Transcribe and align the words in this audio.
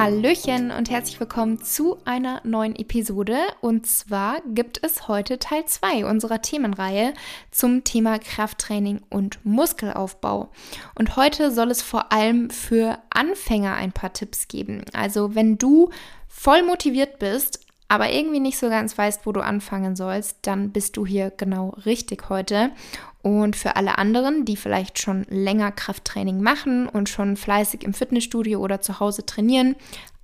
Hallöchen 0.00 0.70
und 0.70 0.90
herzlich 0.90 1.18
willkommen 1.18 1.60
zu 1.60 1.98
einer 2.04 2.40
neuen 2.44 2.76
Episode. 2.76 3.36
Und 3.60 3.84
zwar 3.84 4.40
gibt 4.46 4.78
es 4.84 5.08
heute 5.08 5.40
Teil 5.40 5.64
2 5.66 6.04
unserer 6.04 6.40
Themenreihe 6.40 7.14
zum 7.50 7.82
Thema 7.82 8.20
Krafttraining 8.20 9.00
und 9.10 9.44
Muskelaufbau. 9.44 10.50
Und 10.94 11.16
heute 11.16 11.50
soll 11.50 11.72
es 11.72 11.82
vor 11.82 12.12
allem 12.12 12.48
für 12.50 13.00
Anfänger 13.10 13.74
ein 13.74 13.90
paar 13.90 14.12
Tipps 14.12 14.46
geben. 14.46 14.84
Also 14.92 15.34
wenn 15.34 15.58
du 15.58 15.90
voll 16.28 16.62
motiviert 16.62 17.18
bist, 17.18 17.66
aber 17.88 18.12
irgendwie 18.12 18.40
nicht 18.40 18.58
so 18.58 18.68
ganz 18.68 18.96
weißt, 18.96 19.26
wo 19.26 19.32
du 19.32 19.40
anfangen 19.40 19.96
sollst, 19.96 20.38
dann 20.42 20.70
bist 20.70 20.96
du 20.96 21.06
hier 21.06 21.30
genau 21.30 21.70
richtig 21.86 22.28
heute. 22.28 22.70
Und 23.22 23.56
für 23.56 23.76
alle 23.76 23.98
anderen, 23.98 24.44
die 24.44 24.56
vielleicht 24.56 25.00
schon 25.00 25.26
länger 25.28 25.72
Krafttraining 25.72 26.40
machen 26.40 26.88
und 26.88 27.08
schon 27.08 27.36
fleißig 27.36 27.82
im 27.82 27.94
Fitnessstudio 27.94 28.60
oder 28.60 28.80
zu 28.80 29.00
Hause 29.00 29.26
trainieren, 29.26 29.74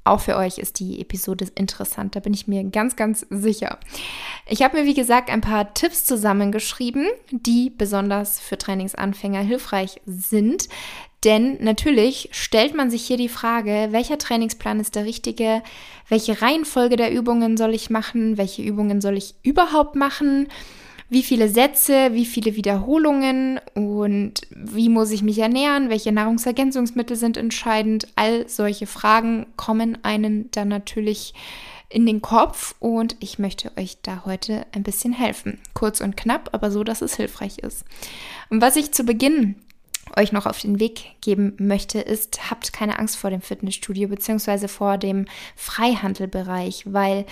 auch 0.05 0.21
für 0.21 0.37
euch 0.37 0.59
ist 0.59 0.81
die 0.81 1.01
Episode 1.01 1.47
interessant, 1.55 2.15
da 2.15 2.21
bin 2.21 2.35
ich 2.35 2.47
mir 2.47 2.63
ganz, 2.65 2.95
ganz 2.95 3.27
sicher. 3.31 3.79
Ich 4.47 4.63
habe 4.63 4.79
mir, 4.79 4.85
wie 4.85 4.93
gesagt, 4.93 5.31
ein 5.31 5.41
paar 5.41 5.73
Tipps 5.73 6.05
zusammengeschrieben, 6.05 7.09
die 7.31 7.71
besonders 7.71 8.39
für 8.39 8.59
Trainingsanfänger 8.59 9.41
hilfreich 9.41 10.03
sind. 10.05 10.69
Denn 11.25 11.57
natürlich 11.61 12.29
stellt 12.33 12.75
man 12.75 12.91
sich 12.91 13.07
hier 13.07 13.17
die 13.17 13.31
Frage, 13.31 13.89
welcher 13.91 14.19
Trainingsplan 14.19 14.79
ist 14.79 14.95
der 14.95 15.07
richtige, 15.07 15.63
welche 16.09 16.43
Reihenfolge 16.43 16.97
der 16.97 17.13
Übungen 17.13 17.57
soll 17.57 17.75
ich 17.75 17.89
machen, 17.89 18.37
welche 18.37 18.63
Übungen 18.63 19.01
soll 19.01 19.17
ich 19.17 19.35
überhaupt 19.43 19.97
machen? 19.97 20.49
Wie 21.09 21.23
viele 21.23 21.49
Sätze, 21.49 22.13
wie 22.13 22.27
viele 22.27 22.57
Wiederholungen? 22.57 23.61
Und 23.75 24.43
wie 24.51 24.89
muss 24.89 25.11
ich 25.11 25.23
mich 25.23 25.39
ernähren, 25.39 25.89
welche 25.89 26.13
Nahrungsergänzungsmittel 26.13 27.17
sind 27.17 27.37
entscheidend. 27.37 28.09
All 28.17 28.49
solche 28.49 28.87
Fragen 28.87 29.47
kommen 29.57 29.99
einen 30.03 30.51
dann 30.51 30.69
natürlich 30.69 31.35
in 31.89 32.05
den 32.05 32.21
Kopf. 32.21 32.75
Und 32.81 33.17
ich 33.21 33.39
möchte 33.39 33.71
euch 33.79 33.99
da 34.03 34.25
heute 34.27 34.67
ein 34.73 34.83
bisschen 34.83 35.13
helfen. 35.13 35.61
Kurz 35.73 36.01
und 36.01 36.17
knapp, 36.17 36.51
aber 36.53 36.71
so, 36.71 36.85
dass 36.85 37.03
es 37.03 37.17
hilfreich 37.17 37.59
ist. 37.59 37.85
Und 38.51 38.61
was 38.61 38.77
ich 38.77 38.93
zu 38.93 39.05
Beginn 39.05 39.57
euch 40.17 40.33
noch 40.33 40.47
auf 40.47 40.61
den 40.61 40.81
Weg 40.81 41.21
geben 41.21 41.55
möchte, 41.59 42.01
ist, 42.01 42.51
habt 42.51 42.73
keine 42.73 42.99
Angst 42.99 43.17
vor 43.17 43.31
dem 43.31 43.41
Fitnessstudio 43.41 44.09
bzw. 44.09 44.69
vor 44.69 44.99
dem 44.99 45.27
Freihandelbereich, 45.57 46.85
weil 46.87 47.27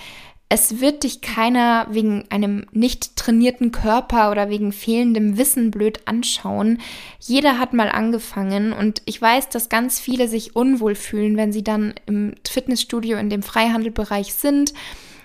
es 0.55 0.79
wird 0.79 1.01
dich 1.01 1.21
keiner 1.21 1.87
wegen 1.89 2.25
einem 2.29 2.67
nicht 2.71 3.15
trainierten 3.15 3.71
Körper 3.71 4.29
oder 4.29 4.49
wegen 4.49 4.71
fehlendem 4.71 5.35
Wissen 5.35 5.71
blöd 5.71 6.01
anschauen. 6.05 6.79
Jeder 7.19 7.57
hat 7.57 7.73
mal 7.73 7.89
angefangen 7.89 8.71
und 8.71 9.01
ich 9.05 9.19
weiß, 9.19 9.49
dass 9.49 9.69
ganz 9.69 9.99
viele 9.99 10.27
sich 10.27 10.55
unwohl 10.55 10.93
fühlen, 10.93 11.37
wenn 11.37 11.51
sie 11.51 11.63
dann 11.63 11.95
im 12.05 12.35
Fitnessstudio 12.47 13.17
in 13.17 13.31
dem 13.31 13.41
Freihandelbereich 13.41 14.35
sind. 14.35 14.75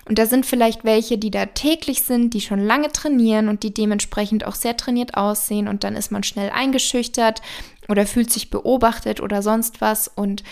Und 0.09 0.19
da 0.19 0.25
sind 0.25 0.47
vielleicht 0.47 0.85
welche, 0.85 1.19
die 1.19 1.31
da 1.31 1.45
täglich 1.47 2.03
sind, 2.03 2.33
die 2.33 2.41
schon 2.41 2.61
lange 2.61 2.91
trainieren 2.91 3.49
und 3.49 3.63
die 3.63 3.75
dementsprechend 3.75 4.47
auch 4.47 4.55
sehr 4.55 4.77
trainiert 4.77 5.15
aussehen. 5.15 5.69
Und 5.69 5.85
dann 5.85 5.97
ist 5.97 6.11
man 6.11 6.23
schnell 6.23 6.49
eingeschüchtert 6.49 7.43
oder 7.89 8.07
fühlt 8.07 8.33
sich 8.33 8.49
beobachtet 8.49 9.21
oder 9.21 9.43
sonst 9.43 9.83
was. 9.83 10.09
Und 10.09 10.43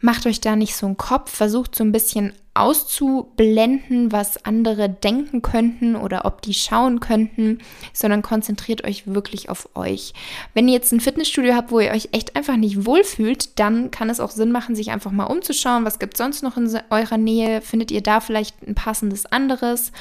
macht 0.00 0.26
euch 0.26 0.40
da 0.40 0.56
nicht 0.56 0.76
so 0.76 0.86
einen 0.86 0.96
Kopf, 0.96 1.30
versucht 1.30 1.74
so 1.74 1.84
ein 1.84 1.92
bisschen 1.92 2.32
auszublenden, 2.56 4.12
was 4.12 4.44
andere 4.44 4.88
denken 4.88 5.42
könnten 5.42 5.94
oder 5.94 6.24
ob 6.24 6.40
die 6.42 6.54
schauen 6.54 7.00
könnten, 7.00 7.58
sondern 7.92 8.22
konzentriert 8.22 8.84
euch 8.84 9.06
wirklich 9.06 9.50
auf 9.50 9.68
euch. 9.74 10.14
Wenn 10.54 10.66
ihr 10.68 10.74
jetzt 10.74 10.92
ein 10.92 11.00
Fitnessstudio 11.00 11.54
habt, 11.54 11.70
wo 11.70 11.80
ihr 11.80 11.90
euch 11.90 12.08
echt 12.12 12.34
einfach 12.34 12.56
nicht 12.56 12.86
wohlfühlt, 12.86 13.58
dann 13.58 13.90
kann 13.90 14.08
es 14.08 14.20
auch 14.20 14.30
Sinn 14.30 14.52
machen, 14.52 14.74
sich 14.74 14.90
einfach 14.90 15.12
mal 15.12 15.24
umzuschauen, 15.24 15.84
was 15.84 15.98
gibt 15.98 16.14
es 16.14 16.18
sonst 16.18 16.42
noch 16.42 16.56
in 16.56 16.66
eurer 16.90 17.18
Nähe, 17.18 17.60
findet 17.60 17.90
ihr 17.90 18.02
da 18.02 18.20
vielleicht 18.20 18.66
ein 18.66 18.74
passendes 18.74 19.26
anderes 19.26 19.92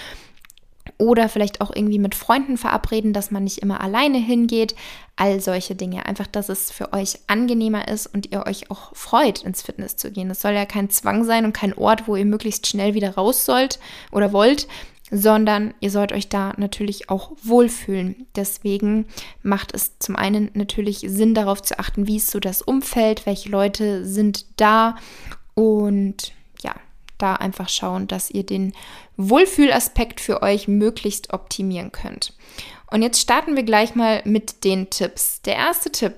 oder 0.97 1.29
vielleicht 1.29 1.61
auch 1.61 1.75
irgendwie 1.75 1.99
mit 1.99 2.15
Freunden 2.15 2.57
verabreden, 2.57 3.13
dass 3.13 3.31
man 3.31 3.43
nicht 3.43 3.59
immer 3.59 3.81
alleine 3.81 4.17
hingeht. 4.17 4.75
All 5.15 5.39
solche 5.39 5.75
Dinge. 5.75 6.05
Einfach, 6.05 6.27
dass 6.27 6.49
es 6.49 6.71
für 6.71 6.93
euch 6.93 7.19
angenehmer 7.27 7.87
ist 7.87 8.07
und 8.07 8.31
ihr 8.31 8.45
euch 8.45 8.71
auch 8.71 8.95
freut, 8.95 9.43
ins 9.43 9.61
Fitness 9.61 9.95
zu 9.95 10.11
gehen. 10.11 10.29
Es 10.29 10.41
soll 10.41 10.53
ja 10.53 10.65
kein 10.65 10.89
Zwang 10.89 11.23
sein 11.23 11.45
und 11.45 11.53
kein 11.53 11.73
Ort, 11.73 12.07
wo 12.07 12.15
ihr 12.15 12.25
möglichst 12.25 12.67
schnell 12.67 12.93
wieder 12.93 13.15
raus 13.15 13.45
sollt 13.45 13.79
oder 14.11 14.33
wollt, 14.33 14.67
sondern 15.11 15.73
ihr 15.79 15.91
sollt 15.91 16.11
euch 16.11 16.29
da 16.29 16.53
natürlich 16.57 17.09
auch 17.09 17.31
wohlfühlen. 17.43 18.25
Deswegen 18.35 19.05
macht 19.43 19.73
es 19.73 19.99
zum 19.99 20.15
einen 20.15 20.49
natürlich 20.53 20.99
Sinn, 21.07 21.33
darauf 21.33 21.61
zu 21.61 21.79
achten, 21.79 22.07
wie 22.07 22.17
ist 22.17 22.31
so 22.31 22.39
das 22.39 22.61
Umfeld, 22.61 23.25
welche 23.25 23.49
Leute 23.49 24.05
sind 24.05 24.45
da 24.57 24.95
und 25.53 26.33
da 27.17 27.33
einfach 27.35 27.69
schauen, 27.69 28.07
dass 28.07 28.29
ihr 28.29 28.45
den 28.45 28.73
Wohlfühlaspekt 29.17 30.21
für 30.21 30.41
euch 30.41 30.67
möglichst 30.67 31.33
optimieren 31.33 31.91
könnt. 31.91 32.33
Und 32.91 33.01
jetzt 33.01 33.21
starten 33.21 33.55
wir 33.55 33.63
gleich 33.63 33.95
mal 33.95 34.21
mit 34.25 34.63
den 34.63 34.89
Tipps. 34.89 35.41
Der 35.41 35.55
erste 35.55 35.91
Tipp 35.91 36.15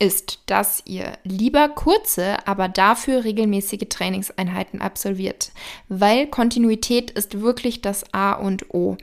ist, 0.00 0.40
dass 0.46 0.82
ihr 0.86 1.12
lieber 1.24 1.68
kurze, 1.68 2.46
aber 2.46 2.68
dafür 2.68 3.24
regelmäßige 3.24 3.88
Trainingseinheiten 3.88 4.80
absolviert, 4.80 5.52
weil 5.88 6.26
Kontinuität 6.26 7.10
ist 7.10 7.40
wirklich 7.40 7.82
das 7.82 8.04
A 8.12 8.32
und 8.32 8.74
O. 8.74 8.96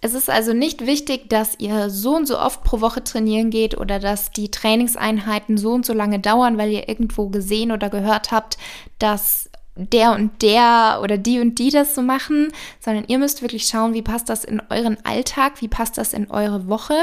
Es 0.00 0.14
ist 0.14 0.30
also 0.30 0.54
nicht 0.54 0.86
wichtig, 0.86 1.28
dass 1.28 1.58
ihr 1.58 1.90
so 1.90 2.16
und 2.16 2.26
so 2.26 2.38
oft 2.38 2.64
pro 2.64 2.80
Woche 2.80 3.04
trainieren 3.04 3.50
geht 3.50 3.76
oder 3.76 3.98
dass 3.98 4.30
die 4.30 4.50
Trainingseinheiten 4.50 5.58
so 5.58 5.72
und 5.72 5.84
so 5.84 5.92
lange 5.92 6.20
dauern, 6.20 6.56
weil 6.56 6.70
ihr 6.70 6.88
irgendwo 6.88 7.28
gesehen 7.28 7.70
oder 7.70 7.90
gehört 7.90 8.32
habt, 8.32 8.56
dass 8.98 9.49
der 9.76 10.12
und 10.12 10.42
der 10.42 11.00
oder 11.02 11.16
die 11.16 11.40
und 11.40 11.58
die 11.58 11.70
das 11.70 11.94
so 11.94 12.02
machen, 12.02 12.52
sondern 12.80 13.04
ihr 13.06 13.18
müsst 13.18 13.42
wirklich 13.42 13.66
schauen, 13.66 13.94
wie 13.94 14.02
passt 14.02 14.28
das 14.28 14.44
in 14.44 14.60
euren 14.68 14.98
Alltag, 15.04 15.60
wie 15.60 15.68
passt 15.68 15.96
das 15.96 16.12
in 16.12 16.30
eure 16.30 16.68
Woche, 16.68 16.94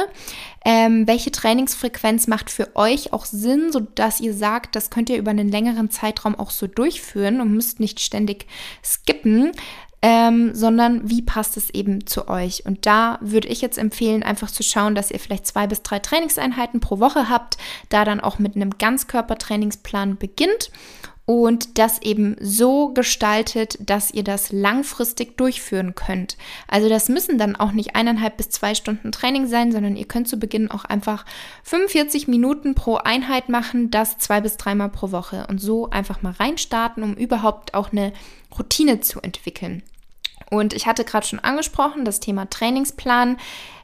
ähm, 0.65 1.07
welche 1.07 1.31
Trainingsfrequenz 1.31 2.27
macht 2.27 2.49
für 2.49 2.75
euch 2.75 3.13
auch 3.13 3.25
Sinn, 3.25 3.71
so 3.71 3.79
dass 3.79 4.19
ihr 4.19 4.33
sagt, 4.33 4.75
das 4.75 4.89
könnt 4.89 5.09
ihr 5.09 5.17
über 5.17 5.31
einen 5.31 5.49
längeren 5.49 5.89
Zeitraum 5.89 6.35
auch 6.35 6.51
so 6.51 6.67
durchführen 6.67 7.41
und 7.41 7.53
müsst 7.53 7.79
nicht 7.79 7.99
ständig 7.99 8.47
skippen. 8.83 9.51
Ähm, 10.03 10.53
sondern 10.53 11.09
wie 11.09 11.23
passt 11.23 11.57
es 11.57 11.71
eben 11.71 12.05
zu 12.05 12.27
euch? 12.27 12.67
Und 12.67 12.85
da 12.85 13.17
würde 13.19 13.47
ich 13.47 13.61
jetzt 13.61 13.79
empfehlen, 13.79 14.21
einfach 14.21 14.51
zu 14.51 14.61
schauen, 14.61 14.93
dass 14.93 15.09
ihr 15.09 15.19
vielleicht 15.19 15.47
zwei 15.47 15.65
bis 15.65 15.81
drei 15.81 15.97
Trainingseinheiten 15.97 16.79
pro 16.79 16.99
Woche 16.99 17.29
habt, 17.29 17.57
da 17.89 18.05
dann 18.05 18.19
auch 18.19 18.37
mit 18.37 18.55
einem 18.55 18.77
Ganzkörpertrainingsplan 18.77 20.17
beginnt 20.17 20.69
und 21.27 21.77
das 21.77 22.01
eben 22.01 22.37
so 22.39 22.93
gestaltet, 22.93 23.77
dass 23.81 24.11
ihr 24.11 24.23
das 24.23 24.53
langfristig 24.53 25.37
durchführen 25.37 25.93
könnt. 25.93 26.37
Also 26.69 26.87
das 26.87 27.09
müssen 27.09 27.37
dann 27.37 27.57
auch 27.57 27.73
nicht 27.73 27.97
eineinhalb 27.97 28.37
bis 28.37 28.49
zwei 28.49 28.73
Stunden 28.73 29.11
Training 29.11 29.45
sein, 29.45 29.73
sondern 29.73 29.97
ihr 29.97 30.07
könnt 30.07 30.29
zu 30.29 30.37
Beginn 30.39 30.71
auch 30.71 30.85
einfach 30.85 31.25
45 31.63 32.29
Minuten 32.29 32.75
pro 32.75 32.95
Einheit 32.95 33.49
machen, 33.49 33.91
das 33.91 34.17
zwei 34.19 34.39
bis 34.39 34.55
dreimal 34.55 34.87
pro 34.87 35.11
Woche 35.11 35.45
und 35.49 35.59
so 35.59 35.89
einfach 35.89 36.21
mal 36.21 36.31
reinstarten, 36.31 37.03
um 37.03 37.13
überhaupt 37.13 37.73
auch 37.73 37.91
eine 37.91 38.13
Routine 38.57 39.01
zu 39.01 39.19
entwickeln. 39.19 39.83
Und 40.49 40.73
ich 40.73 40.87
hatte 40.87 41.03
gerade 41.03 41.27
schon 41.27 41.39
angesprochen, 41.39 42.05
das 42.05 42.21
Thema 42.21 42.49
Trainingsplan. 42.49 43.35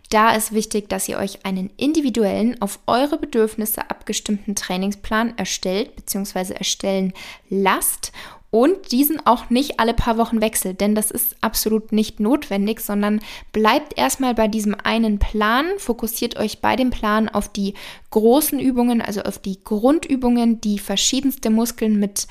Da 0.10 0.36
ist 0.36 0.54
wichtig, 0.54 0.90
dass 0.90 1.10
ihr 1.10 1.18
euch 1.18 1.46
einen 1.46 1.72
individuellen, 1.78 2.62
auf 2.62 2.80
eure 2.86 3.18
Bedürfnisse 3.18 3.90
abgestimmten 3.90 4.56
Trainingsplan 4.56 5.38
erstellt 5.38 5.96
bzw. 5.96 6.54
erstellen 6.54 7.14
lasst 7.50 8.12
und 8.54 8.92
diesen 8.92 9.26
auch 9.26 9.50
nicht 9.50 9.80
alle 9.80 9.96
paar 9.96 10.20
Wochen 10.20 10.40
wechselt, 10.40 10.80
denn 10.80 10.94
das 10.94 11.10
ist 11.10 11.36
absolut 11.42 11.92
nicht 11.92 12.20
notwendig, 12.20 12.82
sondern 12.82 13.20
bleibt 13.52 13.98
erstmal 13.98 14.36
bei 14.36 14.48
diesem 14.48 14.76
einen 14.84 15.18
Plan, 15.18 15.66
fokussiert 15.80 16.38
euch 16.38 16.62
bei 16.62 16.76
dem 16.76 16.92
Plan 16.92 17.30
auf 17.30 17.52
die 17.52 17.74
großen 18.12 18.60
Übungen, 18.60 19.02
also 19.02 19.24
auf 19.24 19.40
die 19.40 19.64
Grundübungen, 19.64 20.62
die 20.62 20.78
verschiedenste 20.78 21.50
Muskeln 21.50 22.00
mit, 22.00 22.28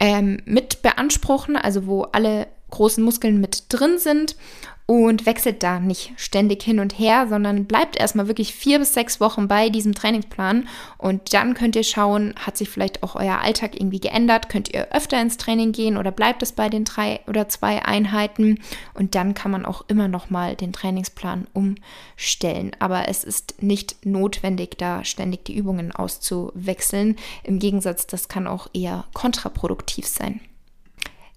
ähm, 0.00 0.42
mit 0.44 0.82
beanspruchen, 0.82 1.56
also 1.56 1.86
wo 1.86 2.02
alle 2.02 2.46
großen 2.74 3.02
Muskeln 3.02 3.40
mit 3.40 3.64
drin 3.68 3.98
sind 3.98 4.36
und 4.86 5.24
wechselt 5.24 5.62
da 5.62 5.80
nicht 5.80 6.12
ständig 6.16 6.62
hin 6.62 6.78
und 6.78 6.98
her, 6.98 7.26
sondern 7.28 7.64
bleibt 7.64 7.96
erstmal 7.96 8.28
wirklich 8.28 8.54
vier 8.54 8.78
bis 8.78 8.92
sechs 8.92 9.18
Wochen 9.18 9.48
bei 9.48 9.70
diesem 9.70 9.94
Trainingsplan 9.94 10.68
und 10.98 11.32
dann 11.32 11.54
könnt 11.54 11.74
ihr 11.74 11.84
schauen, 11.84 12.34
hat 12.36 12.58
sich 12.58 12.68
vielleicht 12.68 13.02
auch 13.02 13.14
euer 13.14 13.40
Alltag 13.40 13.80
irgendwie 13.80 14.00
geändert, 14.00 14.50
könnt 14.50 14.74
ihr 14.74 14.88
öfter 14.92 15.20
ins 15.20 15.38
Training 15.38 15.72
gehen 15.72 15.96
oder 15.96 16.10
bleibt 16.10 16.42
es 16.42 16.52
bei 16.52 16.68
den 16.68 16.84
drei 16.84 17.20
oder 17.26 17.48
zwei 17.48 17.82
Einheiten 17.82 18.60
und 18.92 19.14
dann 19.14 19.32
kann 19.32 19.50
man 19.50 19.64
auch 19.64 19.84
immer 19.88 20.08
noch 20.08 20.28
mal 20.28 20.54
den 20.54 20.74
Trainingsplan 20.74 21.46
umstellen. 21.54 22.72
Aber 22.78 23.08
es 23.08 23.24
ist 23.24 23.62
nicht 23.62 24.04
notwendig, 24.04 24.76
da 24.76 25.02
ständig 25.02 25.46
die 25.46 25.56
Übungen 25.56 25.92
auszuwechseln. 25.92 27.16
Im 27.42 27.58
Gegensatz, 27.58 28.06
das 28.06 28.28
kann 28.28 28.46
auch 28.46 28.68
eher 28.74 29.04
kontraproduktiv 29.14 30.06
sein. 30.06 30.40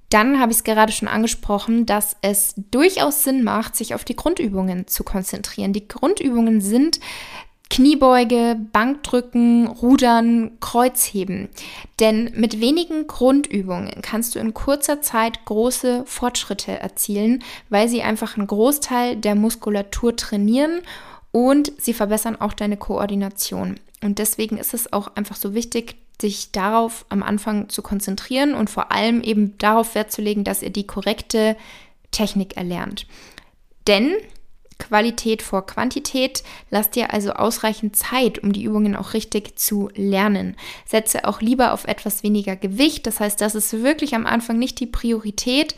Dann 0.10 0.40
habe 0.40 0.52
ich 0.52 0.60
es 0.60 0.64
gerade 0.64 0.92
schon 0.92 1.08
angesprochen, 1.08 1.86
dass 1.86 2.16
es 2.22 2.54
durchaus 2.72 3.24
Sinn 3.24 3.44
macht, 3.44 3.76
sich 3.76 3.94
auf 3.94 4.06
die 4.06 4.16
Grundübungen 4.16 4.88
zu 4.88 5.04
konzentrieren. 5.04 5.74
Die 5.74 5.88
Grundübungen 5.88 6.62
sind 6.62 7.00
Kniebeuge, 7.70 8.58
Bankdrücken, 8.72 9.68
Rudern, 9.68 10.52
Kreuzheben. 10.62 11.50
Denn 12.00 12.32
mit 12.36 12.62
wenigen 12.62 13.08
Grundübungen 13.08 14.02
kannst 14.02 14.36
du 14.36 14.40
in 14.40 14.54
kurzer 14.54 15.02
Zeit 15.02 15.44
große 15.44 16.04
Fortschritte 16.06 16.80
erzielen, 16.80 17.44
weil 17.70 17.90
sie 17.90 18.02
einfach 18.02 18.38
einen 18.38 18.48
Großteil 18.48 19.18
der 19.18 19.36
Muskulatur 19.36 20.16
trainieren 20.16 20.82
und 21.38 21.72
sie 21.78 21.94
verbessern 21.94 22.42
auch 22.42 22.54
deine 22.54 22.78
Koordination. 22.78 23.80
Und 24.02 24.18
deswegen 24.18 24.58
ist 24.58 24.74
es 24.74 24.92
auch 24.92 25.16
einfach 25.16 25.36
so 25.36 25.54
wichtig, 25.54 25.96
sich 26.20 26.52
darauf 26.52 27.06
am 27.10 27.22
Anfang 27.22 27.70
zu 27.70 27.84
konzentrieren 27.84 28.56
und 28.56 28.72
vor 28.72 28.92
allem 28.92 29.22
eben 29.22 29.56
darauf 29.60 29.94
Wert 29.94 30.12
zu 30.12 30.24
legen, 30.24 30.44
dass 30.44 30.64
ihr 30.64 30.72
die 30.72 30.88
korrekte 30.88 31.56
Technik 32.10 32.58
erlernt. 32.58 33.06
Denn 33.86 34.16
Qualität 34.80 35.44
vor 35.44 35.68
Quantität. 35.68 36.44
Lass 36.72 36.90
dir 36.90 37.14
also 37.14 37.34
ausreichend 37.34 37.96
Zeit, 37.96 38.40
um 38.44 38.52
die 38.52 38.64
Übungen 38.64 38.96
auch 38.96 39.14
richtig 39.14 39.60
zu 39.60 39.90
lernen. 39.96 40.56
Setze 40.86 41.28
auch 41.28 41.40
lieber 41.40 41.72
auf 41.72 41.86
etwas 41.86 42.24
weniger 42.24 42.56
Gewicht. 42.56 43.06
Das 43.06 43.20
heißt, 43.20 43.40
das 43.42 43.54
ist 43.54 43.84
wirklich 43.84 44.16
am 44.16 44.26
Anfang 44.26 44.58
nicht 44.58 44.80
die 44.80 44.88
Priorität, 44.88 45.76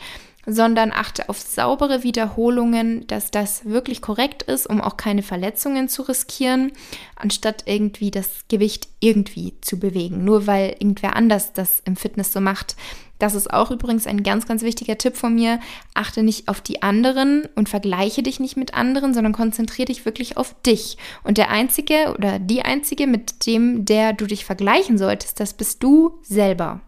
sondern 0.52 0.92
achte 0.92 1.28
auf 1.28 1.38
saubere 1.38 2.02
Wiederholungen, 2.02 3.06
dass 3.06 3.30
das 3.30 3.64
wirklich 3.64 4.02
korrekt 4.02 4.42
ist, 4.42 4.66
um 4.66 4.80
auch 4.80 4.96
keine 4.96 5.22
Verletzungen 5.22 5.88
zu 5.88 6.02
riskieren, 6.02 6.72
anstatt 7.16 7.64
irgendwie 7.66 8.10
das 8.10 8.28
Gewicht 8.48 8.88
irgendwie 9.00 9.54
zu 9.60 9.78
bewegen, 9.78 10.24
nur 10.24 10.46
weil 10.46 10.76
irgendwer 10.78 11.16
anders 11.16 11.52
das 11.52 11.80
im 11.84 11.96
Fitness 11.96 12.32
so 12.32 12.40
macht. 12.40 12.76
Das 13.20 13.34
ist 13.34 13.52
auch 13.52 13.70
übrigens 13.70 14.06
ein 14.06 14.22
ganz, 14.22 14.46
ganz 14.46 14.62
wichtiger 14.62 14.96
Tipp 14.96 15.14
von 15.14 15.34
mir. 15.34 15.60
Achte 15.94 16.22
nicht 16.22 16.48
auf 16.48 16.62
die 16.62 16.82
anderen 16.82 17.46
und 17.54 17.68
vergleiche 17.68 18.22
dich 18.22 18.40
nicht 18.40 18.56
mit 18.56 18.74
anderen, 18.74 19.12
sondern 19.14 19.34
konzentriere 19.34 19.86
dich 19.86 20.06
wirklich 20.06 20.38
auf 20.38 20.56
dich. 20.62 20.96
Und 21.22 21.36
der 21.36 21.50
Einzige 21.50 22.14
oder 22.16 22.38
die 22.38 22.62
Einzige, 22.62 23.06
mit 23.06 23.46
dem, 23.46 23.84
der 23.84 24.14
du 24.14 24.26
dich 24.26 24.46
vergleichen 24.46 24.96
solltest, 24.96 25.38
das 25.38 25.52
bist 25.52 25.82
du 25.82 26.18
selber. 26.22 26.80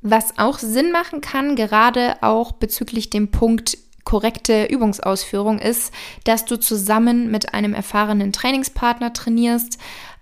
Was 0.00 0.38
auch 0.38 0.58
Sinn 0.58 0.92
machen 0.92 1.20
kann, 1.20 1.56
gerade 1.56 2.22
auch 2.22 2.52
bezüglich 2.52 3.10
dem 3.10 3.30
Punkt 3.30 3.78
korrekte 4.04 4.64
Übungsausführung 4.64 5.58
ist, 5.58 5.92
dass 6.24 6.46
du 6.46 6.56
zusammen 6.56 7.30
mit 7.30 7.52
einem 7.52 7.74
erfahrenen 7.74 8.32
Trainingspartner 8.32 9.12
trainierst 9.12 9.78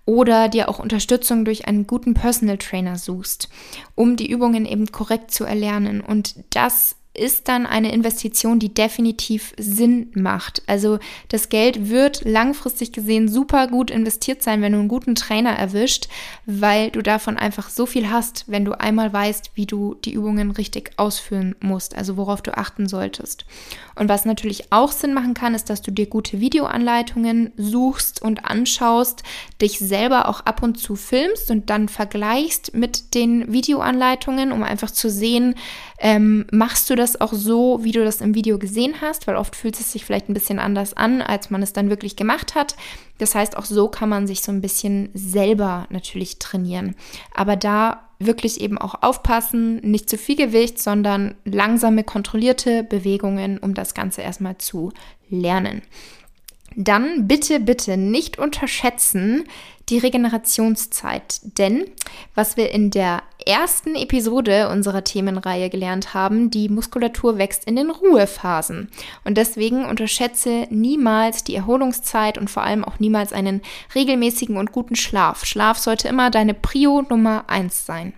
oder 0.07 0.49
dir 0.49 0.69
auch 0.69 0.79
Unterstützung 0.79 1.45
durch 1.45 1.69
einen 1.69 1.87
guten 1.87 2.15
Personal 2.15 2.59
Trainer 2.59 2.97
suchst, 2.97 3.49
um 3.95 4.17
die 4.17 4.31
Übungen 4.31 4.67
eben 4.67 4.91
korrekt 4.91 5.31
zu 5.31 5.45
erlernen. 5.45 6.01
Und 6.01 6.35
das 6.51 6.97
ist 7.17 7.49
dann 7.49 7.67
eine 7.67 7.93
Investition, 7.93 8.59
die 8.59 8.73
definitiv 8.73 9.53
Sinn 9.59 10.11
macht. 10.15 10.63
Also 10.67 10.99
das 11.29 11.49
Geld 11.49 11.89
wird 11.89 12.25
langfristig 12.25 12.93
gesehen 12.93 13.29
super 13.29 13.69
gut 13.69 13.91
investiert 13.91 14.43
sein, 14.43 14.63
wenn 14.63 14.73
du 14.73 14.79
einen 14.79 14.89
guten 14.89 15.15
Trainer 15.15 15.51
erwischt, 15.51 16.09
weil 16.45 16.91
du 16.91 17.03
davon 17.03 17.37
einfach 17.37 17.71
so 17.71 17.87
viel 17.87 18.11
hast, 18.11 18.45
wenn 18.47 18.65
du 18.65 18.79
einmal 18.79 19.13
weißt, 19.13 19.53
wie 19.55 19.67
du 19.67 19.95
die 19.95 20.13
Übungen 20.13 20.51
richtig 20.51 20.93
ausführen 20.97 21.55
musst, 21.61 21.97
also 21.97 22.17
worauf 22.17 22.43
du 22.43 22.57
achten 22.57 22.89
solltest. 22.89 23.45
Und 23.95 24.09
was 24.09 24.27
natürlich 24.27 24.73
auch 24.73 24.93
Sinn 24.93 25.15
machen 25.15 25.35
kann, 25.35 25.55
ist, 25.55 25.71
dass 25.71 25.81
du 25.81 25.91
dir 25.91 26.07
gute 26.07 26.41
Videoanleitungen 26.41 27.53
suchst 27.57 28.21
und 28.21 28.45
anschaust, 28.45 29.23
dich 29.61 29.79
selber 29.79 30.29
auch 30.29 30.41
ab 30.41 30.63
und 30.63 30.79
zu 30.79 30.97
filmst 30.97 31.51
und 31.51 31.71
dann 31.71 31.89
vergleichst 31.89 32.75
mit 32.75 33.15
den 33.15 33.53
Videoanleitungen, 33.53 34.53
um 34.53 34.63
einfach 34.63 34.91
zu 34.91 35.09
sehen, 35.09 35.55
ähm, 35.99 36.47
machst 36.53 36.91
du 36.91 36.95
das 36.95 37.06
auch 37.15 37.33
so, 37.33 37.79
wie 37.83 37.93
du 37.93 38.05
das 38.05 38.21
im 38.21 38.35
Video 38.35 38.59
gesehen 38.59 38.97
hast, 39.01 39.27
weil 39.27 39.37
oft 39.37 39.55
fühlt 39.55 39.79
es 39.79 39.93
sich 39.93 40.05
vielleicht 40.05 40.29
ein 40.29 40.35
bisschen 40.35 40.59
anders 40.59 40.95
an, 40.95 41.23
als 41.23 41.51
man 41.51 41.63
es 41.63 41.73
dann 41.73 41.91
wirklich 41.91 42.17
gemacht 42.17 42.57
hat. 42.57 42.75
Das 43.19 43.35
heißt, 43.35 43.57
auch 43.57 43.65
so 43.65 43.89
kann 43.89 44.09
man 44.09 44.27
sich 44.27 44.41
so 44.41 44.51
ein 44.51 44.61
bisschen 44.61 45.11
selber 45.15 45.87
natürlich 45.91 46.39
trainieren. 46.39 46.97
Aber 47.35 47.55
da 47.55 48.03
wirklich 48.19 48.61
eben 48.61 48.79
auch 48.79 49.03
aufpassen, 49.03 49.77
nicht 49.83 50.11
zu 50.11 50.19
viel 50.19 50.37
Gewicht, 50.37 50.83
sondern 50.83 51.35
langsame, 51.45 52.03
kontrollierte 52.03 52.83
Bewegungen, 52.83 53.59
um 53.59 53.75
das 53.75 53.95
Ganze 53.95 54.23
erstmal 54.23 54.59
zu 54.59 54.93
lernen. 55.29 55.83
Dann 56.75 57.27
bitte, 57.27 57.61
bitte 57.61 57.97
nicht 57.97 58.39
unterschätzen 58.39 59.45
die 59.89 59.99
Regenerationszeit. 59.99 61.41
Denn 61.59 61.85
was 62.35 62.57
wir 62.57 62.71
in 62.71 62.91
der 62.91 63.23
ersten 63.47 63.95
Episode 63.95 64.69
unserer 64.69 65.05
Themenreihe 65.05 65.71
gelernt 65.71 66.15
haben, 66.15 66.51
die 66.51 66.69
Muskulatur 66.69 67.39
wächst 67.39 67.65
in 67.65 67.77
den 67.77 67.91
Ruhephasen. 67.91 68.91
Und 69.25 69.39
deswegen 69.39 69.85
unterschätze 69.85 70.67
niemals 70.71 71.45
die 71.45 71.55
Erholungszeit 71.55 72.39
und 72.39 72.51
vor 72.51 72.65
allem 72.65 72.85
auch 72.85 72.99
niemals 72.99 73.33
einen 73.33 73.63
regelmäßigen 73.95 74.57
und 74.57 74.73
guten 74.73 74.97
Schlaf. 74.97 75.45
Schlaf 75.45 75.79
sollte 75.79 76.09
immer 76.09 76.31
deine 76.31 76.55
Prio 76.55 77.03
Nummer 77.09 77.45
eins 77.47 77.87
sein. 77.87 78.13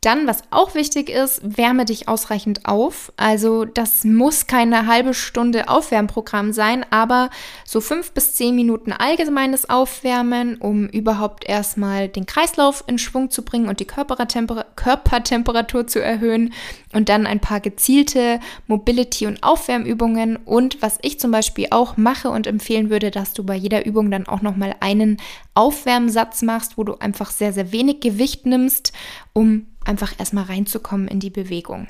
Dann, 0.00 0.26
was 0.26 0.42
auch 0.50 0.74
wichtig 0.74 1.10
ist, 1.10 1.42
wärme 1.58 1.84
dich 1.84 2.08
ausreichend 2.08 2.64
auf. 2.64 3.12
Also 3.18 3.66
das 3.66 4.04
muss 4.04 4.46
keine 4.46 4.86
halbe 4.86 5.12
Stunde 5.12 5.68
Aufwärmprogramm 5.68 6.54
sein, 6.54 6.86
aber 6.88 7.28
so 7.66 7.82
fünf 7.82 8.12
bis 8.12 8.32
zehn 8.32 8.56
Minuten 8.56 8.92
allgemeines 8.92 9.68
Aufwärmen, 9.68 10.56
um 10.56 10.86
überhaupt 10.86 11.46
erstmal 11.46 12.08
den 12.08 12.24
Kreislauf 12.24 12.82
in 12.86 12.96
Schwung 12.96 13.30
zu 13.30 13.44
bringen 13.44 13.68
und 13.68 13.78
die 13.78 13.84
Körpertemper 13.84 14.64
Körpertemperatur 14.74 15.86
zu 15.86 16.02
erhöhen. 16.02 16.54
Und 16.94 17.10
dann 17.10 17.26
ein 17.26 17.40
paar 17.40 17.60
gezielte 17.60 18.40
Mobility- 18.66 19.26
und 19.26 19.42
Aufwärmübungen. 19.42 20.36
Und 20.36 20.80
was 20.80 20.98
ich 21.02 21.20
zum 21.20 21.30
Beispiel 21.30 21.68
auch 21.72 21.98
mache 21.98 22.30
und 22.30 22.46
empfehlen 22.46 22.88
würde, 22.88 23.10
dass 23.10 23.34
du 23.34 23.44
bei 23.44 23.54
jeder 23.54 23.84
Übung 23.84 24.10
dann 24.10 24.26
auch 24.26 24.40
nochmal 24.40 24.74
einen 24.80 25.18
Aufwärmsatz 25.54 26.40
machst, 26.40 26.78
wo 26.78 26.84
du 26.84 26.94
einfach 26.94 27.30
sehr, 27.30 27.52
sehr 27.52 27.70
wenig 27.70 28.00
Gewicht 28.00 28.46
nimmst, 28.46 28.92
um 29.34 29.66
einfach 29.90 30.14
erstmal 30.18 30.44
reinzukommen 30.44 31.08
in 31.08 31.18
die 31.18 31.30
Bewegung. 31.30 31.88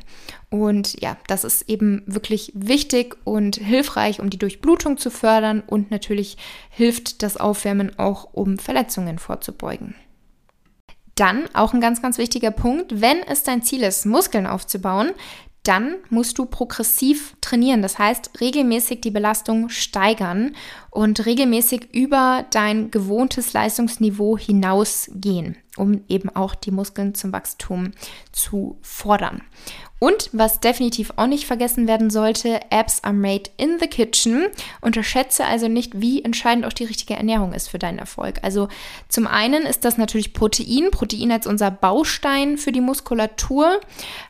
Und 0.49 0.99
ja, 1.03 1.19
das 1.27 1.45
ist 1.45 1.69
eben 1.69 2.03
wirklich 2.07 2.51
wichtig 2.55 3.17
und 3.25 3.57
hilfreich, 3.57 4.21
um 4.21 4.31
die 4.31 4.39
Durchblutung 4.39 4.97
zu 4.97 5.11
fördern 5.11 5.63
und 5.67 5.91
natürlich 5.91 6.39
hilft 6.71 7.23
das 7.23 7.37
Aufwärmen 7.37 7.99
auch, 7.99 8.33
um 8.33 8.57
Verletzungen 8.57 9.19
vorzubeugen. 9.19 9.95
Dann 11.15 11.45
auch 11.53 11.75
ein 11.75 11.83
ganz, 11.83 12.01
ganz 12.01 12.17
wichtiger 12.17 12.51
Punkt, 12.51 13.03
wenn 13.03 13.23
es 13.23 13.43
dein 13.43 13.63
Ziel 13.63 13.83
ist, 13.83 14.07
Muskeln 14.07 14.47
aufzubauen, 14.47 15.11
dann 15.63 15.97
musst 16.09 16.39
du 16.39 16.47
progressiv 16.47 17.37
trainieren. 17.43 17.83
Das 17.83 17.99
heißt, 17.99 18.41
regelmäßig 18.41 19.03
die 19.03 19.11
Belastung 19.11 19.69
steigern 19.69 20.57
und 20.91 21.27
regelmäßig 21.27 21.93
über 21.93 22.47
dein 22.51 22.91
gewohntes 22.91 23.53
Leistungsniveau 23.53 24.39
hinausgehen, 24.39 25.59
um 25.77 26.03
eben 26.09 26.29
auch 26.31 26.55
die 26.55 26.71
Muskeln 26.71 27.15
zum 27.15 27.33
Wachstum 27.33 27.93
zu 28.33 28.79
fordern. 28.83 29.43
Und 30.01 30.31
was 30.33 30.61
definitiv 30.61 31.13
auch 31.17 31.27
nicht 31.27 31.47
vergessen 31.47 31.87
werden 31.87 32.09
sollte, 32.09 32.59
Apps 32.71 33.05
are 33.05 33.13
made 33.13 33.51
in 33.59 33.79
the 33.79 33.87
kitchen. 33.87 34.47
Unterschätze 34.81 35.45
also 35.45 35.69
nicht, 35.69 36.01
wie 36.01 36.25
entscheidend 36.25 36.65
auch 36.65 36.73
die 36.73 36.85
richtige 36.85 37.15
Ernährung 37.15 37.53
ist 37.53 37.69
für 37.69 37.79
deinen 37.79 37.99
Erfolg. 37.99 38.39
Also 38.43 38.69
zum 39.09 39.27
einen 39.27 39.65
ist 39.65 39.85
das 39.85 39.99
natürlich 39.99 40.33
Protein, 40.33 40.91
Protein 40.91 41.31
als 41.31 41.47
unser 41.47 41.71
Baustein 41.71 42.57
für 42.57 42.73
die 42.73 42.81
Muskulatur. 42.81 43.79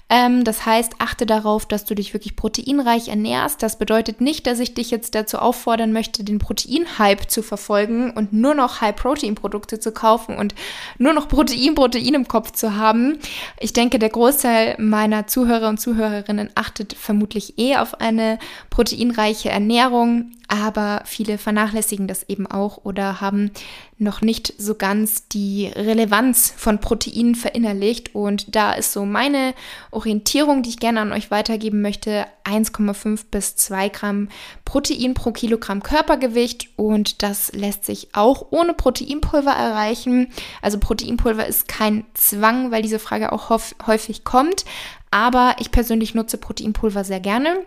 Ähm, 0.08 0.42
das 0.42 0.66
heißt, 0.66 0.94
achte 0.98 1.24
darauf, 1.24 1.66
dass 1.66 1.84
du 1.84 1.94
dich 1.94 2.14
wirklich 2.14 2.34
proteinreich 2.34 3.06
ernährst. 3.06 3.62
Das 3.62 3.78
bedeutet 3.78 4.20
nicht, 4.20 4.48
dass 4.48 4.58
ich 4.58 4.74
dich 4.74 4.90
jetzt 4.90 5.14
dazu 5.14 5.38
auffordern 5.38 5.92
möchte, 5.92 6.24
den 6.24 6.40
Proteinhype 6.40 7.28
zu 7.28 7.42
verfolgen 7.44 8.10
und 8.10 8.32
nur 8.32 8.54
noch 8.54 8.80
High-Protein-Produkte 8.80 9.78
zu 9.78 9.92
kaufen 9.92 10.36
und 10.36 10.56
nur 10.98 11.12
noch 11.12 11.28
Protein, 11.30 11.76
Protein 11.76 12.14
im 12.14 12.28
Kopf 12.28 12.50
zu 12.50 12.76
haben. 12.76 13.18
Ich 13.60 13.72
denke, 13.72 13.98
der 13.98 14.10
Großteil 14.10 14.74
meiner 14.78 15.28
Zuhörer 15.28 15.68
und 15.68 15.80
Zuhörerinnen 15.80 16.50
achtet 16.56 16.92
vermutlich 16.92 17.56
eh 17.56 17.76
auf 17.76 18.00
eine 18.00 18.38
proteinreiche 18.68 19.48
Ernährung 19.48 20.32
aber 20.50 21.02
viele 21.04 21.38
vernachlässigen 21.38 22.08
das 22.08 22.28
eben 22.28 22.48
auch 22.48 22.78
oder 22.84 23.20
haben 23.20 23.52
noch 23.98 24.20
nicht 24.20 24.52
so 24.58 24.74
ganz 24.74 25.28
die 25.28 25.68
Relevanz 25.68 26.52
von 26.56 26.80
Proteinen 26.80 27.36
verinnerlicht. 27.36 28.16
Und 28.16 28.56
da 28.56 28.72
ist 28.72 28.92
so 28.92 29.04
meine 29.04 29.54
Orientierung, 29.92 30.64
die 30.64 30.70
ich 30.70 30.80
gerne 30.80 31.02
an 31.02 31.12
euch 31.12 31.30
weitergeben 31.30 31.82
möchte, 31.82 32.26
1,5 32.44 33.26
bis 33.30 33.54
2 33.56 33.90
Gramm 33.90 34.28
Protein 34.64 35.14
pro 35.14 35.30
Kilogramm 35.30 35.84
Körpergewicht. 35.84 36.70
Und 36.74 37.22
das 37.22 37.52
lässt 37.52 37.84
sich 37.84 38.08
auch 38.12 38.46
ohne 38.50 38.74
Proteinpulver 38.74 39.52
erreichen. 39.52 40.32
Also 40.62 40.80
Proteinpulver 40.80 41.46
ist 41.46 41.68
kein 41.68 42.04
Zwang, 42.14 42.72
weil 42.72 42.82
diese 42.82 42.98
Frage 42.98 43.30
auch 43.30 43.50
häufig 43.86 44.24
kommt. 44.24 44.64
Aber 45.12 45.54
ich 45.60 45.70
persönlich 45.70 46.14
nutze 46.14 46.38
Proteinpulver 46.38 47.04
sehr 47.04 47.20
gerne 47.20 47.64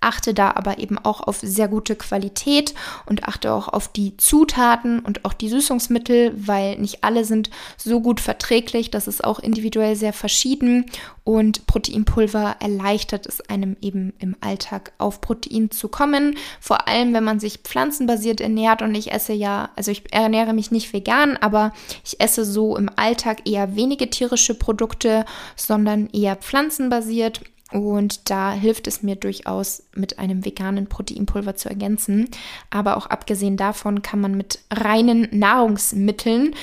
achte 0.00 0.34
da 0.34 0.52
aber 0.54 0.78
eben 0.78 0.98
auch 0.98 1.20
auf 1.20 1.38
sehr 1.40 1.68
gute 1.68 1.96
Qualität 1.96 2.74
und 3.06 3.24
achte 3.24 3.52
auch 3.52 3.68
auf 3.68 3.88
die 3.88 4.16
Zutaten 4.16 5.00
und 5.00 5.24
auch 5.24 5.32
die 5.32 5.48
Süßungsmittel, 5.48 6.34
weil 6.36 6.78
nicht 6.78 7.04
alle 7.04 7.24
sind 7.24 7.50
so 7.76 8.00
gut 8.00 8.20
verträglich. 8.20 8.90
Das 8.90 9.08
ist 9.08 9.24
auch 9.24 9.38
individuell 9.38 9.96
sehr 9.96 10.12
verschieden 10.12 10.86
und 11.28 11.66
Proteinpulver 11.66 12.56
erleichtert 12.58 13.26
es 13.26 13.42
einem 13.50 13.76
eben 13.82 14.14
im 14.18 14.34
Alltag 14.40 14.92
auf 14.96 15.20
Protein 15.20 15.70
zu 15.70 15.88
kommen. 15.88 16.38
Vor 16.58 16.88
allem, 16.88 17.12
wenn 17.12 17.22
man 17.22 17.38
sich 17.38 17.58
pflanzenbasiert 17.58 18.40
ernährt 18.40 18.80
und 18.80 18.94
ich 18.94 19.12
esse 19.12 19.34
ja, 19.34 19.68
also 19.76 19.90
ich 19.90 20.10
ernähre 20.10 20.54
mich 20.54 20.70
nicht 20.70 20.90
vegan, 20.94 21.36
aber 21.36 21.74
ich 22.02 22.18
esse 22.18 22.46
so 22.46 22.78
im 22.78 22.88
Alltag 22.96 23.46
eher 23.46 23.76
wenige 23.76 24.08
tierische 24.08 24.54
Produkte, 24.54 25.26
sondern 25.54 26.08
eher 26.14 26.34
pflanzenbasiert. 26.34 27.42
Und 27.70 28.30
da 28.30 28.52
hilft 28.52 28.86
es 28.86 29.02
mir 29.02 29.16
durchaus, 29.16 29.84
mit 29.94 30.18
einem 30.18 30.44
veganen 30.44 30.86
Proteinpulver 30.88 31.54
zu 31.54 31.68
ergänzen. 31.68 32.30
Aber 32.70 32.96
auch 32.96 33.06
abgesehen 33.06 33.56
davon 33.56 34.02
kann 34.02 34.20
man 34.20 34.36
mit 34.36 34.60
reinen 34.70 35.28
Nahrungsmitteln 35.32 36.54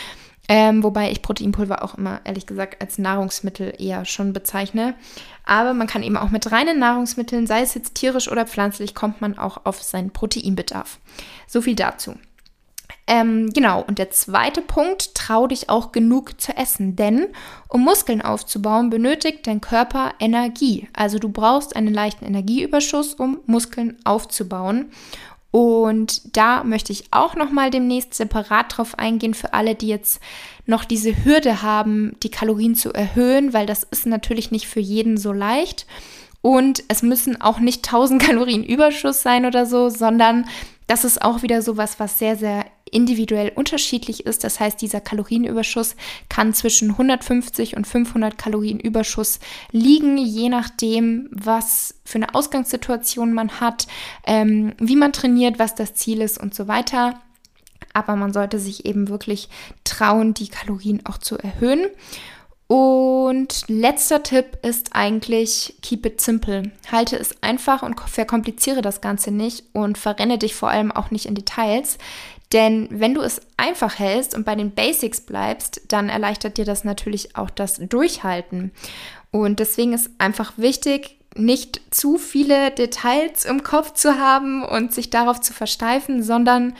ähm, 0.47 0.83
wobei 0.83 1.11
ich 1.11 1.21
Proteinpulver 1.21 1.83
auch 1.83 1.95
immer, 1.95 2.21
ehrlich 2.23 2.45
gesagt, 2.45 2.81
als 2.81 2.97
Nahrungsmittel 2.97 3.73
eher 3.79 4.05
schon 4.05 4.33
bezeichne. 4.33 4.93
Aber 5.43 5.73
man 5.73 5.87
kann 5.87 6.03
eben 6.03 6.17
auch 6.17 6.29
mit 6.29 6.51
reinen 6.51 6.79
Nahrungsmitteln, 6.79 7.47
sei 7.47 7.61
es 7.61 7.73
jetzt 7.73 7.95
tierisch 7.95 8.31
oder 8.31 8.45
pflanzlich, 8.45 8.93
kommt 8.93 9.21
man 9.21 9.37
auch 9.37 9.65
auf 9.65 9.81
seinen 9.81 10.11
Proteinbedarf. 10.11 10.99
So 11.47 11.61
viel 11.61 11.75
dazu. 11.75 12.15
Ähm, 13.07 13.51
genau, 13.53 13.83
und 13.87 13.99
der 13.99 14.09
zweite 14.09 14.61
Punkt, 14.61 15.13
trau 15.13 15.45
dich 15.45 15.69
auch 15.69 15.91
genug 15.91 16.41
zu 16.41 16.57
essen, 16.57 16.95
denn 16.95 17.27
um 17.67 17.81
Muskeln 17.81 18.21
aufzubauen, 18.21 18.89
benötigt 18.89 19.45
dein 19.45 19.61
Körper 19.61 20.13
Energie. 20.19 20.87
Also 20.93 21.19
du 21.19 21.29
brauchst 21.29 21.75
einen 21.75 21.93
leichten 21.93 22.25
Energieüberschuss, 22.25 23.13
um 23.13 23.39
Muskeln 23.45 23.97
aufzubauen. 24.05 24.89
Und 25.51 26.35
da 26.35 26.63
möchte 26.63 26.91
ich 26.91 27.05
auch 27.11 27.35
noch 27.35 27.51
mal 27.51 27.69
demnächst 27.69 28.13
separat 28.15 28.75
drauf 28.75 28.97
eingehen 28.99 29.33
für 29.33 29.53
alle, 29.53 29.75
die 29.75 29.87
jetzt 29.87 30.19
noch 30.65 30.83
diese 30.83 31.23
Hürde 31.23 31.61
haben, 31.61 32.17
die 32.23 32.31
Kalorien 32.31 32.75
zu 32.75 32.91
erhöhen, 32.91 33.53
weil 33.53 33.65
das 33.65 33.83
ist 33.83 34.05
natürlich 34.05 34.51
nicht 34.51 34.67
für 34.67 34.81
jeden 34.81 35.15
so 35.15 35.31
leicht. 35.31 35.85
Und 36.41 36.83
es 36.89 37.03
müssen 37.03 37.39
auch 37.39 37.59
nicht 37.59 37.85
1000 37.87 38.21
Kalorien 38.25 38.63
Überschuss 38.63 39.21
sein 39.21 39.45
oder 39.45 39.65
so, 39.65 39.89
sondern 39.89 40.45
das 40.87 41.05
ist 41.05 41.21
auch 41.21 41.41
wieder 41.41 41.61
so 41.61 41.77
was, 41.77 41.99
was 41.99 42.19
sehr, 42.19 42.35
sehr 42.35 42.65
individuell 42.91 43.51
unterschiedlich 43.55 44.25
ist. 44.25 44.43
Das 44.43 44.59
heißt, 44.59 44.81
dieser 44.81 45.01
Kalorienüberschuss 45.01 45.95
kann 46.29 46.53
zwischen 46.53 46.91
150 46.91 47.75
und 47.75 47.85
500 47.87 48.37
Kalorien 48.37 48.79
Überschuss 48.79 49.39
liegen, 49.71 50.17
je 50.17 50.49
nachdem, 50.49 51.29
was 51.31 51.95
für 52.03 52.17
eine 52.17 52.35
Ausgangssituation 52.35 53.33
man 53.33 53.59
hat, 53.59 53.87
ähm, 54.25 54.73
wie 54.77 54.95
man 54.95 55.13
trainiert, 55.13 55.59
was 55.59 55.75
das 55.75 55.95
Ziel 55.95 56.21
ist 56.21 56.39
und 56.39 56.53
so 56.53 56.67
weiter. 56.67 57.19
Aber 57.93 58.15
man 58.15 58.33
sollte 58.33 58.59
sich 58.59 58.85
eben 58.85 59.09
wirklich 59.09 59.49
trauen, 59.83 60.33
die 60.33 60.49
Kalorien 60.49 61.05
auch 61.05 61.17
zu 61.17 61.37
erhöhen. 61.37 61.87
Und 62.67 63.65
letzter 63.67 64.23
Tipp 64.23 64.57
ist 64.63 64.89
eigentlich 64.93 65.75
keep 65.83 66.05
it 66.05 66.19
simple. 66.19 66.71
Halte 66.91 67.15
es 67.15 67.41
einfach 67.43 67.83
und 67.83 67.99
verkompliziere 67.99 68.81
das 68.81 69.01
Ganze 69.01 69.29
nicht 69.29 69.65
und 69.73 69.99
verrenne 69.99 70.39
dich 70.39 70.55
vor 70.55 70.69
allem 70.69 70.91
auch 70.91 71.11
nicht 71.11 71.27
in 71.27 71.35
Details. 71.35 71.99
Denn 72.53 72.87
wenn 72.91 73.13
du 73.13 73.21
es 73.21 73.41
einfach 73.57 73.97
hältst 73.97 74.35
und 74.35 74.45
bei 74.45 74.55
den 74.55 74.71
Basics 74.71 75.21
bleibst, 75.21 75.81
dann 75.87 76.09
erleichtert 76.09 76.57
dir 76.57 76.65
das 76.65 76.83
natürlich 76.83 77.35
auch 77.35 77.49
das 77.49 77.77
Durchhalten. 77.77 78.71
Und 79.31 79.59
deswegen 79.59 79.93
ist 79.93 80.09
einfach 80.17 80.53
wichtig, 80.57 81.17
nicht 81.35 81.81
zu 81.91 82.17
viele 82.17 82.71
Details 82.71 83.45
im 83.45 83.63
Kopf 83.63 83.93
zu 83.93 84.17
haben 84.17 84.63
und 84.63 84.93
sich 84.93 85.09
darauf 85.09 85.41
zu 85.41 85.53
versteifen, 85.53 86.23
sondern 86.23 86.73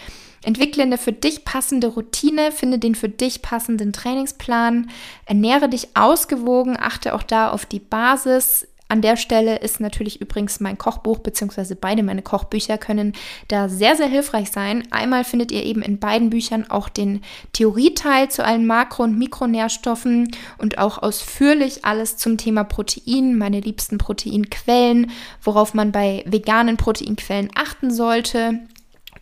Entwickle 0.45 0.83
eine 0.83 0.97
für 0.97 1.11
dich 1.11 1.43
passende 1.43 1.87
Routine, 1.87 2.51
finde 2.51 2.77
den 2.77 2.95
für 2.95 3.09
dich 3.09 3.41
passenden 3.41 3.91
Trainingsplan, 3.91 4.89
ernähre 5.25 5.67
dich 5.67 5.89
ausgewogen, 5.95 6.77
achte 6.79 7.15
auch 7.15 7.23
da 7.23 7.49
auf 7.49 7.65
die 7.65 7.79
Basis. 7.79 8.67
An 8.87 9.01
der 9.01 9.17
Stelle 9.17 9.57
ist 9.57 9.79
natürlich 9.79 10.21
übrigens 10.21 10.59
mein 10.59 10.77
Kochbuch, 10.77 11.17
beziehungsweise 11.19 11.75
beide 11.75 12.03
meine 12.03 12.21
Kochbücher 12.21 12.77
können 12.77 13.13
da 13.47 13.67
sehr, 13.67 13.95
sehr 13.95 14.07
hilfreich 14.07 14.51
sein. 14.51 14.83
Einmal 14.91 15.23
findet 15.23 15.51
ihr 15.51 15.63
eben 15.63 15.81
in 15.81 15.97
beiden 15.97 16.29
Büchern 16.29 16.69
auch 16.69 16.87
den 16.87 17.21
Theorieteil 17.53 18.29
zu 18.29 18.45
allen 18.45 18.67
Makro- 18.67 19.03
und 19.03 19.17
Mikronährstoffen 19.17 20.29
und 20.59 20.77
auch 20.77 21.01
ausführlich 21.01 21.83
alles 21.83 22.17
zum 22.17 22.37
Thema 22.37 22.63
Protein, 22.63 23.37
meine 23.37 23.59
liebsten 23.59 23.97
Proteinquellen, 23.97 25.11
worauf 25.41 25.73
man 25.73 25.91
bei 25.91 26.23
veganen 26.27 26.77
Proteinquellen 26.77 27.49
achten 27.55 27.91
sollte 27.91 28.59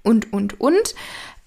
und, 0.04 0.34
und, 0.34 0.60
und. 0.60 0.94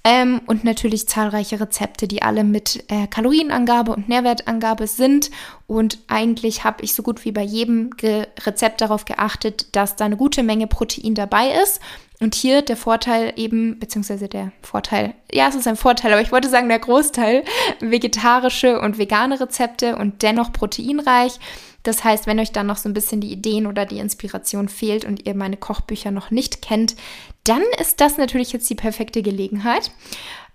Ähm, 0.08 0.40
und 0.46 0.62
natürlich 0.62 1.08
zahlreiche 1.08 1.58
Rezepte, 1.58 2.06
die 2.06 2.22
alle 2.22 2.44
mit 2.44 2.84
äh, 2.92 3.08
Kalorienangabe 3.08 3.90
und 3.90 4.08
Nährwertangabe 4.08 4.86
sind. 4.86 5.32
Und 5.66 5.98
eigentlich 6.06 6.62
habe 6.62 6.84
ich 6.84 6.94
so 6.94 7.02
gut 7.02 7.24
wie 7.24 7.32
bei 7.32 7.42
jedem 7.42 7.90
Ge 7.90 8.28
Rezept 8.44 8.80
darauf 8.80 9.04
geachtet, 9.04 9.74
dass 9.74 9.96
da 9.96 10.04
eine 10.04 10.16
gute 10.16 10.44
Menge 10.44 10.68
Protein 10.68 11.16
dabei 11.16 11.50
ist. 11.60 11.80
Und 12.20 12.34
hier 12.34 12.62
der 12.62 12.76
Vorteil 12.76 13.34
eben, 13.36 13.78
beziehungsweise 13.78 14.28
der 14.28 14.52
Vorteil, 14.62 15.14
ja, 15.30 15.48
es 15.48 15.54
ist 15.54 15.66
ein 15.66 15.76
Vorteil, 15.76 16.12
aber 16.12 16.22
ich 16.22 16.32
wollte 16.32 16.48
sagen, 16.48 16.68
der 16.68 16.78
Großteil, 16.78 17.44
vegetarische 17.80 18.80
und 18.80 18.98
vegane 18.98 19.38
Rezepte 19.38 19.96
und 19.96 20.22
dennoch 20.22 20.52
proteinreich. 20.52 21.38
Das 21.82 22.04
heißt, 22.04 22.26
wenn 22.26 22.40
euch 22.40 22.52
dann 22.52 22.66
noch 22.66 22.78
so 22.78 22.88
ein 22.88 22.94
bisschen 22.94 23.20
die 23.20 23.30
Ideen 23.30 23.66
oder 23.66 23.84
die 23.84 23.98
Inspiration 23.98 24.68
fehlt 24.68 25.04
und 25.04 25.26
ihr 25.26 25.34
meine 25.34 25.56
Kochbücher 25.56 26.10
noch 26.10 26.30
nicht 26.30 26.62
kennt, 26.62 26.96
dann 27.44 27.62
ist 27.80 28.00
das 28.00 28.16
natürlich 28.16 28.52
jetzt 28.52 28.68
die 28.70 28.74
perfekte 28.74 29.22
Gelegenheit. 29.22 29.90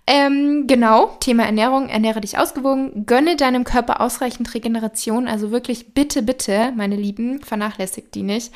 Ähm, 0.04 0.64
genau, 0.66 1.16
Thema 1.20 1.44
Ernährung, 1.44 1.88
ernähre 1.88 2.20
dich 2.20 2.36
ausgewogen, 2.36 3.06
gönne 3.06 3.36
deinem 3.36 3.62
Körper 3.62 4.00
ausreichend 4.00 4.52
Regeneration, 4.52 5.28
also 5.28 5.52
wirklich 5.52 5.94
bitte, 5.94 6.22
bitte, 6.22 6.72
meine 6.76 6.96
Lieben, 6.96 7.40
vernachlässigt 7.40 8.12
die 8.16 8.24
nicht 8.24 8.52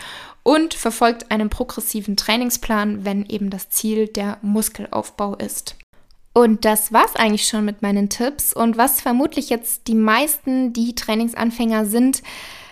und 0.46 0.74
verfolgt 0.74 1.32
einen 1.32 1.50
progressiven 1.50 2.16
Trainingsplan, 2.16 3.04
wenn 3.04 3.26
eben 3.26 3.50
das 3.50 3.68
Ziel 3.68 4.06
der 4.06 4.38
Muskelaufbau 4.42 5.34
ist. 5.34 5.74
Und 6.34 6.64
das 6.64 6.92
war's 6.92 7.16
eigentlich 7.16 7.48
schon 7.48 7.64
mit 7.64 7.82
meinen 7.82 8.10
Tipps 8.10 8.52
und 8.52 8.76
was 8.76 9.00
vermutlich 9.00 9.50
jetzt 9.50 9.88
die 9.88 9.96
meisten, 9.96 10.72
die 10.72 10.94
Trainingsanfänger 10.94 11.86
sind, 11.86 12.22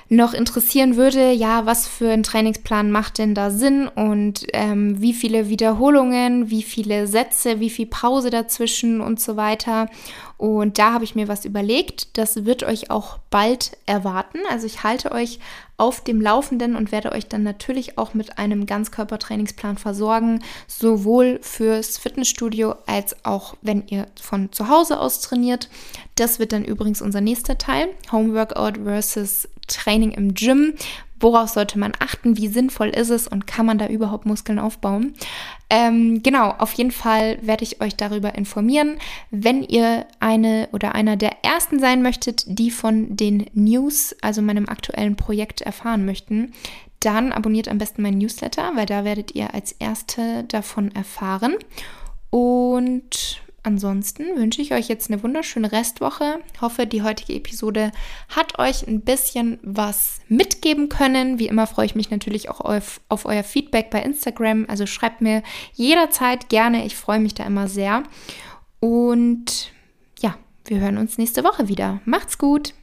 noch 0.08 0.34
interessieren 0.34 0.96
würde, 0.96 1.32
ja, 1.32 1.66
was 1.66 1.88
für 1.88 2.10
ein 2.10 2.22
Trainingsplan 2.22 2.90
macht 2.90 3.18
denn 3.18 3.34
da 3.34 3.50
Sinn 3.50 3.88
und 3.88 4.46
ähm, 4.52 5.00
wie 5.00 5.14
viele 5.14 5.48
Wiederholungen, 5.48 6.50
wie 6.50 6.62
viele 6.62 7.06
Sätze, 7.06 7.60
wie 7.60 7.70
viel 7.70 7.86
Pause 7.86 8.30
dazwischen 8.30 9.00
und 9.00 9.20
so 9.20 9.36
weiter. 9.36 9.88
Und 10.36 10.78
da 10.78 10.92
habe 10.92 11.04
ich 11.04 11.14
mir 11.14 11.28
was 11.28 11.44
überlegt. 11.44 12.18
Das 12.18 12.44
wird 12.44 12.64
euch 12.64 12.90
auch 12.90 13.18
bald 13.30 13.78
erwarten. 13.86 14.40
Also 14.50 14.66
ich 14.66 14.82
halte 14.82 15.12
euch 15.12 15.38
auf 15.76 16.02
dem 16.02 16.20
Laufenden 16.20 16.76
und 16.76 16.92
werde 16.92 17.12
euch 17.12 17.26
dann 17.26 17.42
natürlich 17.42 17.98
auch 17.98 18.14
mit 18.14 18.38
einem 18.38 18.66
Ganzkörpertrainingsplan 18.66 19.76
versorgen, 19.78 20.42
sowohl 20.68 21.40
fürs 21.42 21.98
Fitnessstudio 21.98 22.74
als 22.86 23.24
auch 23.24 23.56
wenn 23.62 23.86
ihr 23.88 24.06
von 24.20 24.52
zu 24.52 24.68
Hause 24.68 25.00
aus 25.00 25.20
trainiert. 25.20 25.68
Das 26.14 26.38
wird 26.38 26.52
dann 26.52 26.64
übrigens 26.64 27.02
unser 27.02 27.20
nächster 27.20 27.58
Teil, 27.58 27.88
Home 28.12 28.34
Workout 28.34 28.78
versus 28.84 29.48
Training 29.66 30.12
im 30.12 30.34
Gym. 30.34 30.74
Worauf 31.20 31.48
sollte 31.48 31.78
man 31.78 31.92
achten? 32.00 32.36
Wie 32.36 32.48
sinnvoll 32.48 32.88
ist 32.88 33.08
es 33.08 33.26
und 33.26 33.46
kann 33.46 33.64
man 33.64 33.78
da 33.78 33.86
überhaupt 33.86 34.26
Muskeln 34.26 34.58
aufbauen? 34.58 35.14
Ähm, 35.70 36.22
genau, 36.22 36.50
auf 36.50 36.72
jeden 36.74 36.90
Fall 36.90 37.38
werde 37.40 37.62
ich 37.62 37.80
euch 37.80 37.96
darüber 37.96 38.34
informieren. 38.34 38.98
Wenn 39.30 39.62
ihr 39.62 40.06
eine 40.20 40.68
oder 40.72 40.94
einer 40.94 41.16
der 41.16 41.44
ersten 41.44 41.78
sein 41.78 42.02
möchtet, 42.02 42.44
die 42.46 42.70
von 42.70 43.16
den 43.16 43.46
News, 43.54 44.14
also 44.20 44.42
meinem 44.42 44.68
aktuellen 44.68 45.16
Projekt, 45.16 45.62
erfahren 45.62 46.04
möchten, 46.04 46.52
dann 47.00 47.32
abonniert 47.32 47.68
am 47.68 47.78
besten 47.78 48.02
meinen 48.02 48.18
Newsletter, 48.18 48.72
weil 48.74 48.86
da 48.86 49.04
werdet 49.04 49.34
ihr 49.34 49.54
als 49.54 49.72
Erste 49.72 50.44
davon 50.44 50.94
erfahren. 50.94 51.54
Und 52.30 53.40
Ansonsten 53.66 54.24
wünsche 54.36 54.60
ich 54.60 54.74
euch 54.74 54.88
jetzt 54.88 55.10
eine 55.10 55.22
wunderschöne 55.22 55.72
Restwoche. 55.72 56.38
Hoffe, 56.60 56.86
die 56.86 57.02
heutige 57.02 57.32
Episode 57.32 57.92
hat 58.28 58.58
euch 58.58 58.86
ein 58.86 59.00
bisschen 59.00 59.58
was 59.62 60.20
mitgeben 60.28 60.90
können. 60.90 61.38
Wie 61.38 61.48
immer 61.48 61.66
freue 61.66 61.86
ich 61.86 61.94
mich 61.94 62.10
natürlich 62.10 62.50
auch 62.50 62.60
auf, 62.60 63.00
auf 63.08 63.24
euer 63.24 63.42
Feedback 63.42 63.88
bei 63.88 64.02
Instagram. 64.02 64.66
Also 64.68 64.84
schreibt 64.84 65.22
mir 65.22 65.42
jederzeit 65.72 66.50
gerne. 66.50 66.84
Ich 66.84 66.94
freue 66.94 67.20
mich 67.20 67.32
da 67.32 67.44
immer 67.44 67.66
sehr. 67.66 68.02
Und 68.80 69.72
ja, 70.20 70.36
wir 70.66 70.80
hören 70.80 70.98
uns 70.98 71.16
nächste 71.16 71.42
Woche 71.42 71.66
wieder. 71.66 72.02
Macht's 72.04 72.36
gut! 72.36 72.74